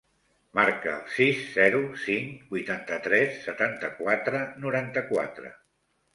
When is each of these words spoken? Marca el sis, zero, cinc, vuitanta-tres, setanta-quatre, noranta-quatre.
Marca 0.59 0.93
el 0.93 1.11
sis, 1.17 1.43
zero, 1.57 1.81
cinc, 2.05 2.39
vuitanta-tres, 2.55 3.37
setanta-quatre, 3.45 4.43
noranta-quatre. 4.67 5.55